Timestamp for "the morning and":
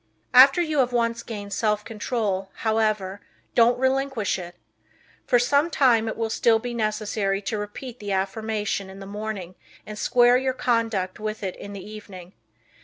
8.99-9.99